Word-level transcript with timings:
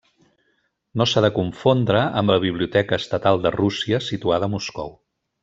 No 1.01 1.05
s'ha 1.11 1.21
de 1.25 1.29
confondre 1.35 2.01
amb 2.21 2.33
la 2.35 2.39
Biblioteca 2.47 2.99
Estatal 3.03 3.45
de 3.45 3.53
Rússia, 3.59 4.01
situada 4.09 4.49
a 4.51 4.55
Moscou. 4.57 4.93